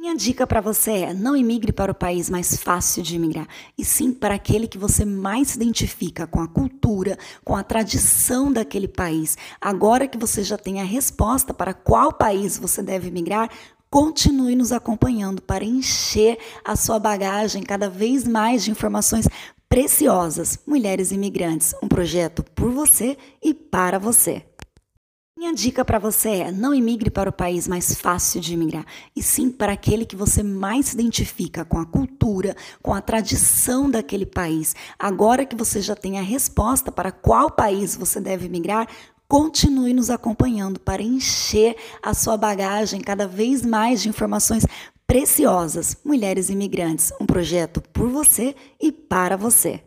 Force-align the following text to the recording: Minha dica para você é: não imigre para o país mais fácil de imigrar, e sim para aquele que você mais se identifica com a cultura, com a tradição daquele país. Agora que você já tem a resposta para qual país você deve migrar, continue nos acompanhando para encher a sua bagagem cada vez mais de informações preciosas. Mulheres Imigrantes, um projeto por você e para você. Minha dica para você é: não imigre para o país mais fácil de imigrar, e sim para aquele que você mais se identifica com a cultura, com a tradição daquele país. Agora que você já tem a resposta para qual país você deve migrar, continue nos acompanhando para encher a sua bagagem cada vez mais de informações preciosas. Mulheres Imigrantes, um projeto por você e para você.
Minha 0.00 0.16
dica 0.16 0.46
para 0.46 0.62
você 0.62 0.92
é: 0.92 1.12
não 1.12 1.36
imigre 1.36 1.72
para 1.72 1.92
o 1.92 1.94
país 1.94 2.30
mais 2.30 2.56
fácil 2.56 3.02
de 3.02 3.16
imigrar, 3.16 3.46
e 3.76 3.84
sim 3.84 4.14
para 4.14 4.34
aquele 4.34 4.66
que 4.66 4.78
você 4.78 5.04
mais 5.04 5.48
se 5.48 5.56
identifica 5.58 6.26
com 6.26 6.40
a 6.40 6.48
cultura, 6.48 7.18
com 7.44 7.54
a 7.54 7.62
tradição 7.62 8.50
daquele 8.50 8.88
país. 8.88 9.36
Agora 9.60 10.08
que 10.08 10.16
você 10.16 10.42
já 10.42 10.56
tem 10.56 10.80
a 10.80 10.84
resposta 10.84 11.52
para 11.52 11.74
qual 11.74 12.14
país 12.14 12.56
você 12.56 12.82
deve 12.82 13.10
migrar, 13.10 13.50
continue 13.90 14.56
nos 14.56 14.72
acompanhando 14.72 15.42
para 15.42 15.66
encher 15.66 16.38
a 16.64 16.76
sua 16.76 16.98
bagagem 16.98 17.62
cada 17.62 17.90
vez 17.90 18.26
mais 18.26 18.64
de 18.64 18.70
informações 18.70 19.28
preciosas. 19.68 20.58
Mulheres 20.66 21.12
Imigrantes, 21.12 21.74
um 21.82 21.88
projeto 21.88 22.42
por 22.54 22.70
você 22.72 23.18
e 23.42 23.52
para 23.52 23.98
você. 23.98 24.46
Minha 25.40 25.54
dica 25.54 25.82
para 25.86 25.98
você 25.98 26.28
é: 26.28 26.52
não 26.52 26.74
imigre 26.74 27.08
para 27.08 27.30
o 27.30 27.32
país 27.32 27.66
mais 27.66 27.94
fácil 27.94 28.42
de 28.42 28.52
imigrar, 28.52 28.84
e 29.16 29.22
sim 29.22 29.50
para 29.50 29.72
aquele 29.72 30.04
que 30.04 30.14
você 30.14 30.42
mais 30.42 30.88
se 30.88 30.94
identifica 30.94 31.64
com 31.64 31.78
a 31.78 31.86
cultura, 31.86 32.54
com 32.82 32.92
a 32.92 33.00
tradição 33.00 33.90
daquele 33.90 34.26
país. 34.26 34.76
Agora 34.98 35.46
que 35.46 35.56
você 35.56 35.80
já 35.80 35.96
tem 35.96 36.18
a 36.18 36.22
resposta 36.22 36.92
para 36.92 37.10
qual 37.10 37.50
país 37.50 37.96
você 37.96 38.20
deve 38.20 38.50
migrar, 38.50 38.86
continue 39.26 39.94
nos 39.94 40.10
acompanhando 40.10 40.78
para 40.78 41.00
encher 41.00 41.74
a 42.02 42.12
sua 42.12 42.36
bagagem 42.36 43.00
cada 43.00 43.26
vez 43.26 43.64
mais 43.64 44.02
de 44.02 44.10
informações 44.10 44.66
preciosas. 45.06 45.96
Mulheres 46.04 46.50
Imigrantes, 46.50 47.14
um 47.18 47.24
projeto 47.24 47.80
por 47.94 48.10
você 48.10 48.54
e 48.78 48.92
para 48.92 49.38
você. 49.38 49.82